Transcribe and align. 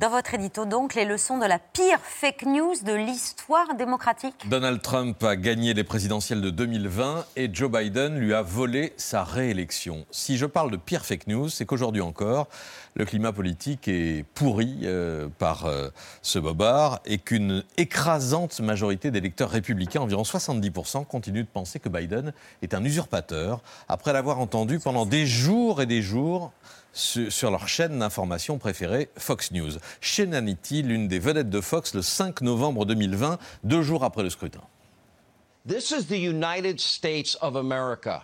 Dans 0.00 0.08
votre 0.08 0.32
édito, 0.32 0.64
donc, 0.64 0.94
les 0.94 1.04
leçons 1.04 1.36
de 1.36 1.44
la 1.44 1.58
pire 1.58 1.98
fake 2.00 2.46
news 2.46 2.72
de 2.86 2.94
l'histoire 2.94 3.74
démocratique 3.74 4.48
Donald 4.48 4.80
Trump 4.80 5.22
a 5.22 5.36
gagné 5.36 5.74
les 5.74 5.84
présidentielles 5.84 6.40
de 6.40 6.48
2020 6.48 7.26
et 7.36 7.50
Joe 7.52 7.70
Biden 7.70 8.18
lui 8.18 8.32
a 8.32 8.40
volé 8.40 8.94
sa 8.96 9.24
réélection. 9.24 10.06
Si 10.10 10.38
je 10.38 10.46
parle 10.46 10.70
de 10.70 10.78
pire 10.78 11.04
fake 11.04 11.26
news, 11.26 11.50
c'est 11.50 11.66
qu'aujourd'hui 11.66 12.00
encore, 12.00 12.48
le 12.94 13.04
climat 13.04 13.32
politique 13.32 13.88
est 13.88 14.24
pourri 14.34 14.78
euh, 14.84 15.28
par 15.38 15.66
euh, 15.66 15.90
ce 16.22 16.38
bobard 16.38 17.00
et 17.04 17.18
qu'une 17.18 17.62
écrasante 17.76 18.58
majorité 18.60 19.10
d'électeurs 19.10 19.50
républicains, 19.50 20.00
environ 20.00 20.22
70%, 20.22 21.04
continuent 21.04 21.42
de 21.42 21.46
penser 21.52 21.78
que 21.78 21.90
Biden 21.90 22.32
est 22.62 22.72
un 22.72 22.82
usurpateur 22.84 23.60
après 23.86 24.14
l'avoir 24.14 24.38
entendu 24.38 24.78
pendant 24.78 25.04
des 25.04 25.26
jours 25.26 25.82
et 25.82 25.86
des 25.86 26.00
jours 26.00 26.52
sur 26.92 27.50
leur 27.50 27.68
chaîne 27.68 27.98
d'information 27.98 28.58
préférée, 28.58 29.08
Fox 29.16 29.52
News. 29.52 29.72
Chez 30.00 30.24
Hannity, 30.32 30.82
l'une 30.82 31.08
des 31.08 31.18
vedettes 31.18 31.50
de 31.50 31.60
Fox, 31.60 31.94
le 31.94 32.02
5 32.02 32.40
novembre 32.42 32.84
2020, 32.84 33.38
deux 33.64 33.82
jours 33.82 34.04
après 34.04 34.22
le 34.22 34.30
scrutin. 34.30 34.60
This 35.66 35.90
is 35.90 36.06
the 36.06 36.18
United 36.18 36.80
States 36.80 37.36
of 37.42 37.56
America. 37.56 38.22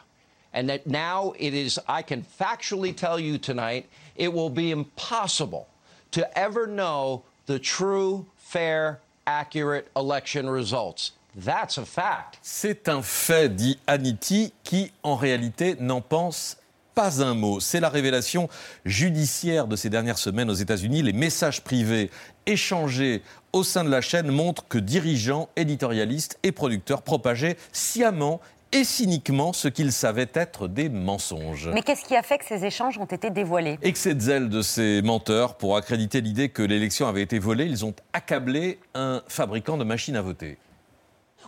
And 0.55 0.69
that 0.69 0.87
now 0.87 1.34
it 1.38 1.52
is, 1.52 1.79
I 1.87 2.02
can 2.02 2.23
factually 2.23 2.95
tell 2.97 3.21
you 3.21 3.37
tonight, 3.38 3.87
it 4.16 4.33
will 4.33 4.48
be 4.48 4.71
impossible 4.71 5.66
to 6.12 6.27
ever 6.37 6.66
know 6.66 7.24
the 7.46 7.59
true, 7.59 8.27
fair, 8.37 9.01
accurate 9.27 9.88
election 9.96 10.48
results. 10.48 11.12
That's 11.37 11.76
a 11.76 11.85
fact. 11.85 12.38
C'est 12.41 12.88
un 12.88 13.02
fait, 13.02 13.54
dit 13.54 13.79
Hannity, 13.87 14.54
qui 14.65 14.91
en 15.02 15.16
réalité 15.16 15.76
n'en 15.79 16.01
pense 16.01 16.57
pas 16.97 17.23
un 17.23 17.35
mot. 17.35 17.61
C'est 17.61 17.79
la 17.79 17.91
révélation 17.91 18.49
judiciaire 18.87 19.66
de 19.66 19.77
ces 19.77 19.91
dernières 19.91 20.16
semaines 20.16 20.51
aux 20.51 20.55
États-Unis. 20.55 21.03
Les 21.03 21.13
messages 21.13 21.63
privés 21.63 22.11
échangés 22.47 23.23
au 23.53 23.63
sein 23.63 23.85
de 23.85 23.91
la 23.91 24.01
chaîne 24.01 24.30
montrent 24.30 24.66
que 24.66 24.79
dirigeants, 24.79 25.51
éditorialistes 25.57 26.38
et 26.43 26.53
producteurs 26.53 27.03
propageaient 27.03 27.59
sciemment 27.71 28.41
et 28.73 28.83
cyniquement 28.83 29.53
ce 29.53 29.69
qu'ils 29.69 29.93
savaient 29.93 30.30
être 30.33 30.69
des 30.69 30.88
mensonges. 30.88 31.69
Mais 31.73 31.83
qu'est-ce 31.83 32.05
qui 32.05 32.16
a 32.16 32.23
fait 32.23 32.38
que 32.38 32.47
ces 32.47 32.65
échanges 32.65 32.97
ont 32.99 33.05
été 33.05 33.29
dévoilés? 33.29 33.79
Excès 33.83 34.15
de 34.15 34.21
zèle 34.21 34.49
de 34.49 34.63
ces 34.63 35.03
menteurs 35.03 35.57
pour 35.57 35.77
accréditer 35.77 36.23
l'idée 36.23 36.49
que 36.49 36.63
l'élection 36.63 37.07
avait 37.07 37.23
été 37.23 37.38
volée, 37.38 37.66
ils 37.66 37.85
ont 37.85 37.95
accablé 38.15 38.81
un 38.95 39.23
fabricant 39.29 39.77
de 39.77 39.85
machines 39.85 40.16
à 40.16 40.23
voter. 40.23 40.57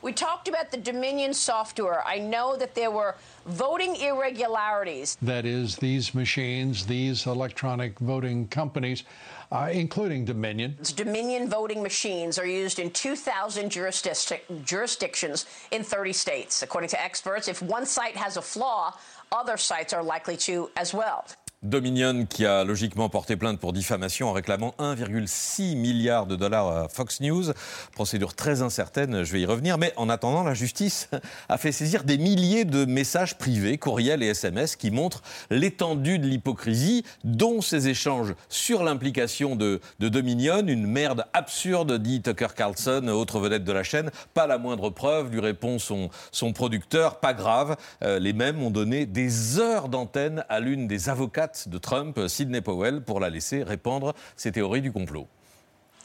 We 0.02 0.12
talked 0.12 0.48
about 0.48 0.70
the 0.70 0.76
Dominion 0.76 1.34
software. 1.34 2.06
I 2.06 2.18
know 2.18 2.56
that 2.56 2.74
there 2.74 2.90
were 2.90 3.16
voting 3.46 3.96
irregularities. 3.96 5.16
That 5.22 5.44
is, 5.44 5.76
these 5.76 6.14
machines, 6.14 6.86
these 6.86 7.26
electronic 7.26 7.98
voting 7.98 8.46
companies, 8.48 9.02
uh, 9.50 9.70
including 9.72 10.24
Dominion. 10.24 10.76
Dominion 10.94 11.48
voting 11.48 11.82
machines 11.82 12.38
are 12.38 12.46
used 12.46 12.78
in 12.78 12.90
2,000 12.90 13.70
jurisdic 13.70 14.42
jurisdictions 14.64 15.46
in 15.72 15.82
30 15.82 16.12
states. 16.12 16.62
According 16.62 16.90
to 16.90 17.02
experts, 17.02 17.48
if 17.48 17.60
one 17.60 17.86
site 17.86 18.16
has 18.16 18.36
a 18.36 18.42
flaw, 18.42 18.94
other 19.32 19.56
sites 19.56 19.92
are 19.92 20.02
likely 20.02 20.36
to 20.36 20.70
as 20.76 20.94
well. 20.94 21.26
Dominion 21.64 22.24
qui 22.24 22.46
a 22.46 22.62
logiquement 22.62 23.08
porté 23.08 23.34
plainte 23.34 23.58
pour 23.58 23.72
diffamation 23.72 24.28
en 24.28 24.32
réclamant 24.32 24.76
1,6 24.78 25.76
milliard 25.76 26.26
de 26.26 26.36
dollars 26.36 26.68
à 26.68 26.88
Fox 26.88 27.20
News. 27.20 27.46
Procédure 27.90 28.34
très 28.34 28.62
incertaine, 28.62 29.24
je 29.24 29.32
vais 29.32 29.40
y 29.40 29.44
revenir. 29.44 29.76
Mais 29.76 29.92
en 29.96 30.08
attendant, 30.08 30.44
la 30.44 30.54
justice 30.54 31.10
a 31.48 31.58
fait 31.58 31.72
saisir 31.72 32.04
des 32.04 32.16
milliers 32.16 32.64
de 32.64 32.84
messages 32.84 33.36
privés, 33.38 33.76
courriels 33.76 34.22
et 34.22 34.28
SMS 34.28 34.76
qui 34.76 34.92
montrent 34.92 35.20
l'étendue 35.50 36.20
de 36.20 36.28
l'hypocrisie, 36.28 37.04
dont 37.24 37.60
ces 37.60 37.88
échanges 37.88 38.36
sur 38.48 38.84
l'implication 38.84 39.56
de, 39.56 39.80
Dominion. 39.98 40.64
Une 40.64 40.86
merde 40.86 41.24
absurde, 41.32 41.98
dit 41.98 42.22
Tucker 42.22 42.54
Carlson, 42.56 43.08
autre 43.08 43.40
vedette 43.40 43.64
de 43.64 43.72
la 43.72 43.82
chaîne. 43.82 44.12
Pas 44.32 44.46
la 44.46 44.58
moindre 44.58 44.90
preuve, 44.90 45.32
lui 45.32 45.40
répond 45.40 45.80
son, 45.80 46.08
son 46.30 46.52
producteur. 46.52 47.18
Pas 47.18 47.34
grave. 47.34 47.76
Euh, 48.04 48.20
les 48.20 48.32
mêmes 48.32 48.62
ont 48.62 48.70
donné 48.70 49.06
des 49.06 49.58
heures 49.58 49.88
d'antenne 49.88 50.44
à 50.48 50.60
l'une 50.60 50.86
des 50.86 51.08
avocates 51.08 51.47
de 51.66 51.78
Trump, 51.78 52.18
Sidney 52.28 52.60
Powell, 52.60 53.00
pour 53.00 53.20
la 53.20 53.30
laisser 53.30 53.62
répandre 53.62 54.14
ses 54.36 54.52
théories 54.52 54.82
du 54.82 54.92
complot. 54.92 55.28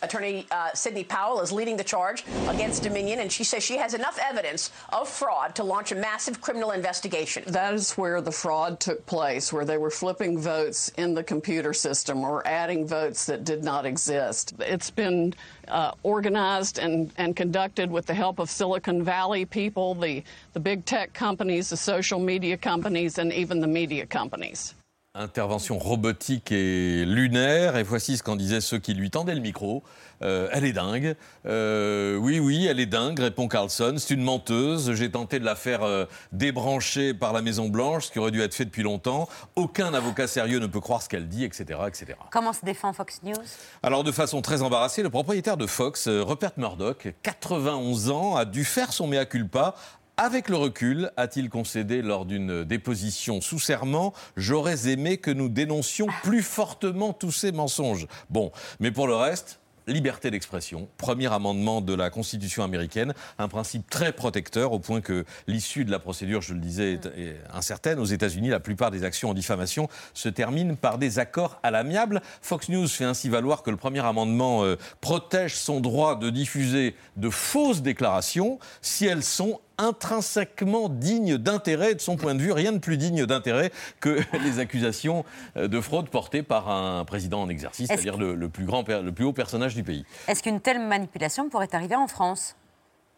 Attorney 0.04 0.46
uh, 0.52 0.70
Sidney 0.74 1.06
Powell 1.06 1.40
is 1.40 1.52
leading 1.52 1.78
the 1.78 1.84
charge 1.84 2.26
against 2.50 2.84
Dominion, 2.84 3.20
and 3.20 3.32
she 3.32 3.46
says 3.46 3.64
she 3.64 3.78
has 3.78 3.94
enough 3.94 4.20
evidence 4.22 4.70
of 4.92 5.08
fraud 5.08 5.56
to 5.56 5.64
launch 5.64 5.94
a 5.94 5.96
massive 5.96 6.42
criminal 6.42 6.72
investigation. 6.72 7.44
That 7.48 7.74
is 7.74 7.94
where 7.94 8.20
the 8.20 8.32
fraud 8.32 8.82
took 8.82 9.06
place, 9.06 9.54
where 9.54 9.64
they 9.64 9.78
were 9.78 9.90
flipping 9.90 10.38
votes 10.38 10.92
in 10.98 11.14
the 11.14 11.24
computer 11.24 11.74
system 11.74 12.24
or 12.24 12.46
adding 12.46 12.86
votes 12.86 13.26
that 13.28 13.46
did 13.46 13.64
not 13.64 13.86
exist. 13.86 14.54
It's 14.60 14.92
been 14.92 15.34
uh, 15.70 15.94
organized 16.04 16.80
and, 16.80 17.12
and 17.18 17.34
conducted 17.34 17.90
with 17.90 18.06
the 18.06 18.14
help 18.14 18.40
of 18.40 18.50
Silicon 18.50 19.04
Valley 19.04 19.46
people, 19.46 19.96
the, 19.96 20.22
the 20.52 20.60
big 20.60 20.84
tech 20.84 21.14
companies, 21.14 21.70
the 21.70 21.78
social 21.78 22.20
media 22.20 22.58
companies, 22.58 23.18
and 23.18 23.32
even 23.32 23.62
the 23.62 23.68
media 23.68 24.06
companies. 24.06 24.74
Intervention 25.16 25.78
robotique 25.78 26.52
et 26.52 27.06
lunaire. 27.06 27.78
Et 27.78 27.84
voici 27.84 28.18
ce 28.18 28.24
qu'en 28.24 28.36
disaient 28.36 28.62
ceux 28.62 28.80
qui 28.80 28.96
lui 28.96 29.12
tendaient 29.12 29.36
le 29.36 29.42
micro. 29.42 29.84
Euh, 30.24 30.50
elle 30.52 30.66
est 30.66 30.74
dingue. 30.74 31.16
Euh, 31.46 32.16
oui, 32.16 32.40
oui, 32.40 32.66
elle 32.66 32.80
est 32.80 32.88
dingue, 32.88 33.20
répond 33.20 33.48
Carlson. 33.48 33.94
C'est 34.00 34.16
une 34.16 34.24
menteuse. 34.24 34.92
J'ai 34.96 35.12
tenté 35.12 35.38
de 35.38 35.46
la 35.46 35.56
faire 35.56 35.84
euh, 35.84 36.06
débrancher 36.32 37.14
par 37.14 37.32
la 37.32 37.44
Maison-Blanche, 37.44 38.08
ce 38.08 38.12
qui 38.12 38.18
aurait 38.18 38.32
dû 38.32 38.42
être 38.42 38.56
fait 38.56 38.66
depuis 38.66 38.82
longtemps. 38.82 39.30
Aucun 39.56 39.94
avocat 39.94 40.26
sérieux 40.26 40.58
ne 40.58 40.66
peut 40.66 40.80
croire 40.80 41.04
ce 41.04 41.10
qu'elle 41.10 41.28
dit, 41.28 41.44
etc., 41.44 41.82
etc. 41.88 42.18
Comment 42.32 42.54
se 42.54 42.66
défend 42.66 42.92
Fox 42.92 43.22
News? 43.22 43.36
Alors, 43.84 44.04
de 44.04 44.12
façon 44.12 44.42
très 44.42 44.64
embarrassée, 44.64 45.04
le 45.04 45.12
propriétaire 45.12 45.58
de 45.58 45.68
Fox, 45.68 46.08
Rupert 46.08 46.54
Murdoch, 46.58 47.14
91 47.22 48.10
ans, 48.10 48.36
a 48.36 48.46
dû 48.46 48.66
faire 48.66 48.92
son 48.92 49.06
mea 49.06 49.26
culpa 49.26 49.76
avec 50.18 50.50
le 50.50 50.58
recul, 50.58 51.12
a-t-il 51.18 51.50
concédé 51.50 52.02
lors 52.02 52.26
d'une 52.26 52.64
déposition 52.64 53.42
sous 53.42 53.60
serment, 53.60 54.14
j'aurais 54.38 54.88
aimé 54.88 55.18
que 55.18 55.32
nous 55.32 55.50
dénoncions 55.50 56.08
plus 56.22 56.44
fortement 56.44 57.14
tous 57.14 57.32
ces 57.32 57.52
mensonges. 57.52 58.08
Bon, 58.30 58.52
mais 58.80 58.92
pour 58.92 59.08
le 59.08 59.16
reste, 59.16 59.60
liberté 59.88 60.32
d'expression, 60.32 60.88
premier 60.98 61.32
amendement 61.32 61.82
de 61.82 61.94
la 61.94 62.10
Constitution 62.10 62.64
américaine, 62.64 63.14
un 63.38 63.48
principe 63.48 63.90
très 63.90 64.14
protecteur 64.14 64.72
au 64.72 64.80
point 64.80 65.02
que 65.02 65.26
l'issue 65.48 65.84
de 65.84 65.92
la 65.92 66.00
procédure, 66.00 66.42
je 66.42 66.54
le 66.54 66.60
disais, 66.60 66.94
est, 66.94 67.38
incertaine. 67.52 68.00
Aux 68.00 68.06
États-Unis, 68.06 68.50
la 68.50 68.60
plupart 68.60 68.92
des 68.92 69.04
actions 69.04 69.30
en 69.30 69.34
diffamation 69.34 69.90
se 70.14 70.30
terminent 70.30 70.76
par 70.76 70.98
des 70.98 71.20
accords 71.20 71.60
à 71.64 71.72
l'amiable. 71.72 72.22
Fox 72.42 72.70
News 72.70 72.88
fait 72.88 73.06
ainsi 73.06 73.30
valoir 73.30 73.64
que 73.64 73.72
le 73.72 73.78
premier 73.78 74.06
amendement 74.06 74.64
euh, 74.64 74.78
protège 75.02 75.56
son 75.56 75.82
droit 75.82 76.18
de 76.18 76.30
diffuser 76.30 76.96
de 77.18 77.30
fausses 77.30 77.82
déclarations 77.82 78.60
si 78.82 79.06
elles 79.06 79.24
sont 79.24 79.60
intrinsèquement 79.84 80.90
digne 80.90 81.38
d'intérêt. 81.38 81.96
De 81.96 82.02
son 82.02 82.16
point 82.16 82.36
de 82.36 82.42
vue, 82.42 82.52
rien 82.52 82.72
de 82.72 82.80
plus 82.80 82.98
digne 82.98 83.26
d'intérêt 83.26 83.72
que 84.00 84.20
les 84.44 84.60
accusations 84.60 85.26
euh, 85.58 85.68
de 85.68 85.82
fraude 85.82 86.10
portées 86.10 86.44
par 86.44 86.70
un 86.70 87.06
président 87.06 87.42
en 87.42 87.50
exercice, 87.50 87.88
c'est-à-dire 87.88 88.18
le, 88.18 88.50
plus 88.50 88.66
grand, 88.66 88.88
le 88.88 89.12
plus 89.12 89.26
haut 89.26 89.34
personnage 89.34 89.76
du 89.76 89.84
pays. 89.84 90.06
Est-ce 90.28 90.42
qu'une 90.42 90.62
telle 90.62 90.80
manipulation 90.80 91.50
pourrait 91.50 91.74
arriver 91.74 91.96
en 91.96 92.08
France? 92.08 92.56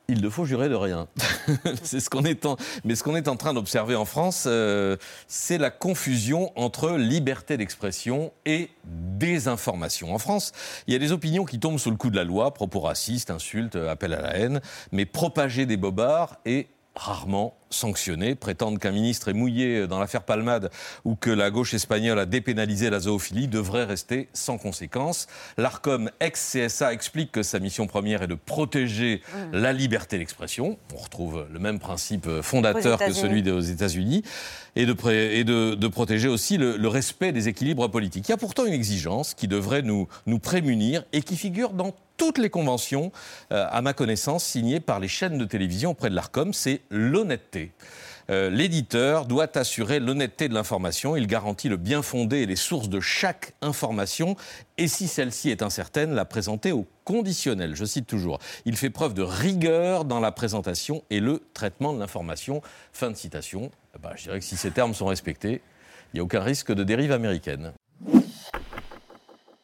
Il 0.07 0.21
ne 0.21 0.29
faut 0.29 0.45
jurer 0.45 0.69
de 0.69 0.75
rien. 0.75 1.07
c'est 1.83 1.99
ce 1.99 2.09
qu'on 2.09 2.23
est 2.23 2.45
en... 2.45 2.57
Mais 2.83 2.95
ce 2.95 3.03
qu'on 3.03 3.15
est 3.15 3.27
en 3.27 3.35
train 3.35 3.53
d'observer 3.53 3.95
en 3.95 4.05
France, 4.05 4.45
euh, 4.47 4.97
c'est 5.27 5.57
la 5.57 5.71
confusion 5.71 6.51
entre 6.55 6.91
liberté 6.91 7.57
d'expression 7.57 8.31
et 8.45 8.69
désinformation. 8.85 10.13
En 10.13 10.19
France, 10.19 10.51
il 10.87 10.93
y 10.93 10.95
a 10.95 10.99
des 10.99 11.11
opinions 11.11 11.45
qui 11.45 11.59
tombent 11.59 11.79
sous 11.79 11.91
le 11.91 11.97
coup 11.97 12.09
de 12.09 12.15
la 12.15 12.23
loi, 12.23 12.53
propos 12.53 12.79
racistes, 12.79 13.31
insultes, 13.31 13.75
appels 13.75 14.13
à 14.13 14.21
la 14.21 14.37
haine, 14.37 14.61
mais 14.91 15.05
propager 15.05 15.65
des 15.65 15.77
bobards 15.77 16.37
et 16.45 16.67
rarement 16.95 17.55
sanctionnés, 17.69 18.35
prétendent 18.35 18.79
qu'un 18.79 18.91
ministre 18.91 19.27
est 19.27 19.33
mouillé 19.33 19.87
dans 19.87 19.99
l'affaire 19.99 20.23
Palmade 20.23 20.71
ou 21.03 21.15
que 21.15 21.29
la 21.29 21.51
gauche 21.51 21.73
espagnole 21.73 22.17
a 22.19 22.25
dépénalisé 22.25 22.89
la 22.89 22.99
zoophilie 23.01 23.47
devrait 23.47 23.83
rester 23.83 24.29
sans 24.33 24.57
conséquence. 24.57 25.27
L'ARCOM 25.57 26.09
ex-CSA 26.19 26.93
explique 26.93 27.31
que 27.31 27.43
sa 27.43 27.59
mission 27.59 27.87
première 27.87 28.23
est 28.23 28.27
de 28.27 28.35
protéger 28.35 29.21
mmh. 29.27 29.57
la 29.57 29.73
liberté 29.73 30.17
d'expression. 30.17 30.77
On 30.93 30.97
retrouve 30.97 31.45
le 31.51 31.59
même 31.59 31.79
principe 31.79 32.29
fondateur 32.41 32.99
que 32.99 33.11
celui 33.11 33.43
des 33.43 33.71
États-Unis. 33.71 34.23
Et, 34.77 34.85
de, 34.85 35.09
et 35.09 35.45
de, 35.45 35.87
protéger 35.87 36.27
aussi 36.27 36.57
le, 36.57 36.87
respect 36.87 37.31
des 37.31 37.47
équilibres 37.47 37.89
politiques. 37.89 38.27
Il 38.27 38.31
y 38.31 38.33
a 38.33 38.37
pourtant 38.37 38.65
une 38.65 38.73
exigence 38.73 39.33
qui 39.33 39.47
devrait 39.47 39.81
nous, 39.81 40.09
nous 40.25 40.39
prémunir 40.39 41.05
et 41.13 41.21
qui 41.21 41.37
figure 41.37 41.71
dans 41.71 41.93
toutes 42.17 42.37
les 42.37 42.49
conventions, 42.49 43.11
euh, 43.51 43.65
à 43.69 43.81
ma 43.81 43.93
connaissance, 43.93 44.43
signées 44.43 44.79
par 44.79 44.99
les 44.99 45.07
chaînes 45.07 45.37
de 45.37 45.45
télévision 45.45 45.91
auprès 45.91 46.09
de 46.09 46.15
l'ARCOM. 46.15 46.53
C'est 46.53 46.81
l'honnêteté. 46.89 47.71
Euh, 48.29 48.49
l'éditeur 48.49 49.25
doit 49.25 49.55
assurer 49.57 49.99
l'honnêteté 49.99 50.49
de 50.49 50.53
l'information. 50.53 51.15
Il 51.15 51.27
garantit 51.27 51.69
le 51.69 51.77
bien 51.77 52.01
fondé 52.01 52.37
et 52.39 52.45
les 52.45 52.55
sources 52.55 52.89
de 52.89 52.99
chaque 52.99 53.53
information. 53.61 54.35
Et 54.77 54.87
si 54.87 55.07
celle-ci 55.07 55.51
est 55.51 55.61
incertaine, 55.61 56.13
la 56.13 56.25
présenter 56.25 56.71
au 56.71 56.87
conditionnel. 57.03 57.75
Je 57.75 57.85
cite 57.85 58.07
toujours. 58.07 58.39
Il 58.65 58.77
fait 58.77 58.89
preuve 58.89 59.13
de 59.13 59.21
rigueur 59.21 60.05
dans 60.05 60.19
la 60.19 60.31
présentation 60.31 61.03
et 61.09 61.19
le 61.19 61.43
traitement 61.53 61.93
de 61.93 61.99
l'information. 61.99 62.61
Fin 62.93 63.11
de 63.11 63.15
citation. 63.15 63.69
Ben, 64.01 64.11
je 64.15 64.23
dirais 64.23 64.39
que 64.39 64.45
si 64.45 64.57
ces 64.57 64.71
termes 64.71 64.93
sont 64.93 65.05
respectés, 65.05 65.61
il 66.13 66.17
n'y 66.17 66.19
a 66.19 66.23
aucun 66.23 66.41
risque 66.41 66.73
de 66.73 66.83
dérive 66.83 67.11
américaine. 67.11 67.73